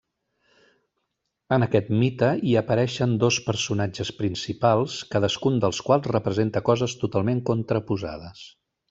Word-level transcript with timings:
En 1.57 1.65
aquest 1.65 1.91
mite, 2.03 2.29
hi 2.51 2.55
apareixen 2.61 3.13
dos 3.23 3.37
personatges 3.49 4.11
principals 4.23 4.97
cadascun 5.17 5.61
dels 5.67 5.83
quals 5.91 6.11
representa 6.17 6.65
coses 6.71 6.97
totalment 7.05 7.45
contraposades. 7.53 8.43